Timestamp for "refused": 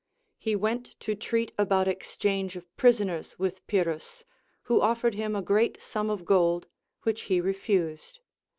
7.39-8.17